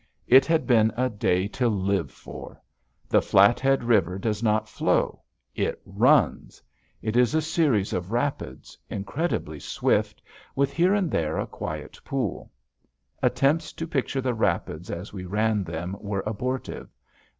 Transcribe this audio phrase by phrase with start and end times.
[0.25, 2.59] It had been a day to live for.
[3.07, 5.21] The Flathead River does not flow;
[5.53, 6.59] it runs.
[7.03, 10.19] It is a series of rapids, incredibly swift,
[10.55, 12.49] with here and there a quiet pool.
[13.21, 16.89] Attempts to picture the rapids as we ran them were abortive.